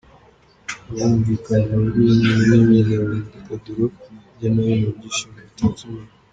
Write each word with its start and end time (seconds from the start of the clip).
Haba 0.97 1.03
humvikana 1.09 1.65
amajwi 1.77 2.13
n’imyidagaduro 2.47 3.85
hirya 4.23 4.47
no 4.53 4.59
hino 4.67 4.83
mu 4.89 4.89
byishimo 4.97 5.37
bitatse 5.47 5.81
umujyi. 5.85 6.15